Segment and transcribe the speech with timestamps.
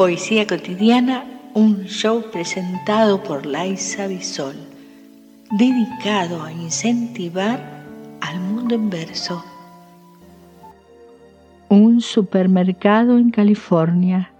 [0.00, 4.56] Poesía cotidiana, un show presentado por Laisa Bisol,
[5.50, 7.60] dedicado a incentivar
[8.22, 9.44] al mundo en verso.
[11.68, 14.32] Un supermercado en California,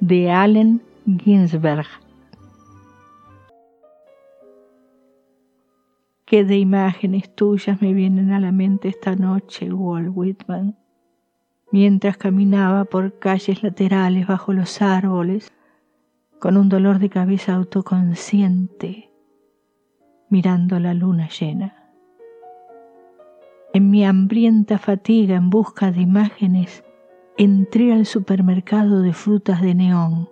[0.00, 1.86] de Allen Ginsberg.
[6.26, 10.76] ¿Qué de imágenes tuyas me vienen a la mente esta noche, Walt Whitman?
[11.70, 15.52] Mientras caminaba por calles laterales bajo los árboles,
[16.38, 19.10] con un dolor de cabeza autoconsciente,
[20.28, 21.74] mirando la luna llena.
[23.74, 26.84] En mi hambrienta fatiga en busca de imágenes,
[27.36, 30.28] entré al supermercado de frutas de neón,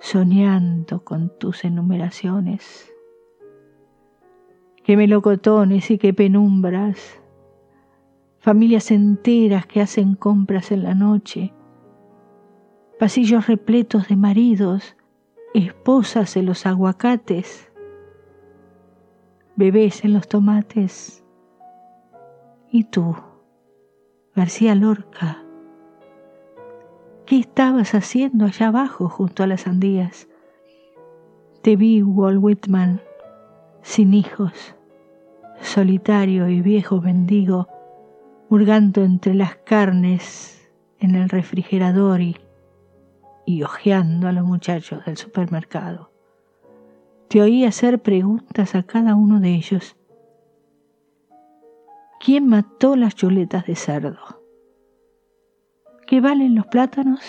[0.00, 2.92] soñando con tus enumeraciones.
[4.82, 7.20] Qué melocotones y qué penumbras
[8.44, 11.54] familias enteras que hacen compras en la noche,
[12.98, 14.98] pasillos repletos de maridos,
[15.54, 17.72] esposas en los aguacates,
[19.56, 21.24] bebés en los tomates.
[22.70, 23.16] ¿Y tú,
[24.36, 25.42] García Lorca?
[27.24, 30.28] ¿Qué estabas haciendo allá abajo junto a las sandías?
[31.62, 33.00] Te vi, Walt Whitman,
[33.80, 34.76] sin hijos,
[35.62, 37.68] solitario y viejo mendigo,
[38.54, 42.36] hurgando entre las carnes en el refrigerador y,
[43.44, 46.12] y ojeando a los muchachos del supermercado.
[47.26, 49.96] Te oí hacer preguntas a cada uno de ellos.
[52.20, 54.20] ¿Quién mató las chuletas de cerdo?
[56.06, 57.22] ¿Qué valen los plátanos?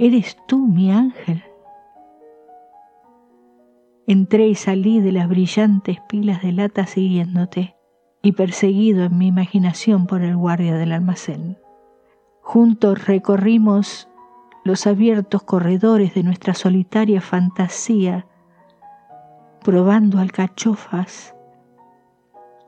[0.00, 1.44] ¿Eres tú mi ángel?
[4.08, 7.76] Entré y salí de las brillantes pilas de lata siguiéndote
[8.22, 11.58] y perseguido en mi imaginación por el guardia del almacén.
[12.42, 14.08] Juntos recorrimos
[14.64, 18.26] los abiertos corredores de nuestra solitaria fantasía,
[19.64, 21.34] probando alcachofas,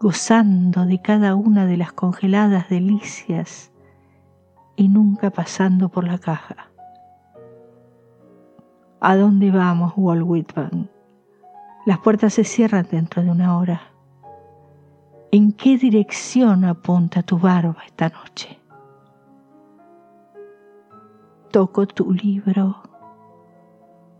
[0.00, 3.72] gozando de cada una de las congeladas delicias
[4.76, 6.70] y nunca pasando por la caja.
[9.00, 10.90] ¿A dónde vamos, Walt Whitman?
[11.84, 13.91] Las puertas se cierran dentro de una hora.
[15.34, 18.60] ¿En qué dirección apunta tu barba esta noche?
[21.50, 22.82] Toco tu libro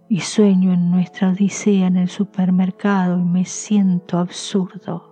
[0.09, 5.11] y sueño en nuestra odisea en el supermercado y me siento absurdo.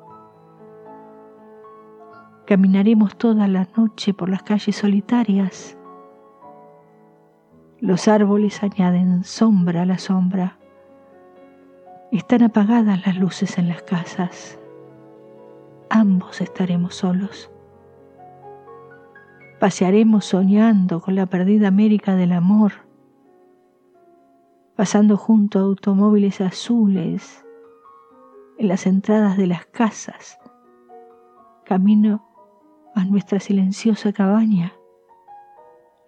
[2.46, 5.76] Caminaremos toda la noche por las calles solitarias.
[7.78, 10.56] Los árboles añaden sombra a la sombra.
[12.10, 14.59] Están apagadas las luces en las casas
[15.90, 17.50] ambos estaremos solos.
[19.58, 22.72] Pasearemos soñando con la perdida América del amor,
[24.76, 27.44] pasando junto a automóviles azules
[28.58, 30.38] en las entradas de las casas,
[31.64, 32.26] camino
[32.94, 34.72] a nuestra silenciosa cabaña.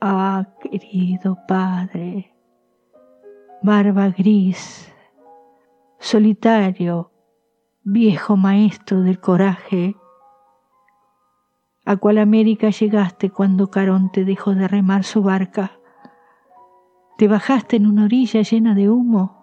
[0.01, 2.35] Ah, querido Padre,
[3.63, 4.93] barba gris,
[5.99, 7.12] solitario,
[7.85, 9.97] viejo maestro del coraje,
[11.85, 15.73] a cual América llegaste cuando Caronte dejó de remar su barca.
[17.19, 19.43] Te bajaste en una orilla llena de humo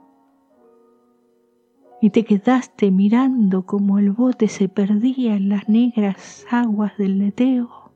[2.02, 7.92] y te quedaste mirando como el bote se perdía en las negras aguas del leteo.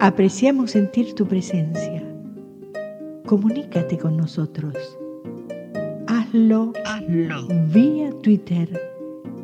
[0.00, 2.02] Apreciamos sentir tu presencia.
[3.26, 4.98] Comunícate con nosotros
[6.32, 6.72] hazlo,
[7.72, 8.80] vía Twitter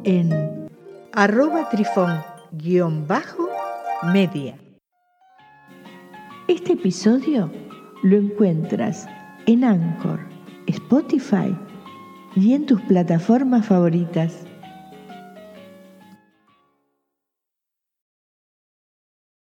[0.04, 0.68] en
[1.12, 4.56] arroba trifón-media.
[6.46, 7.50] Este episodio
[8.04, 9.08] lo encuentras
[9.46, 10.20] en Anchor,
[10.68, 11.56] Spotify
[12.36, 14.45] y en tus plataformas favoritas.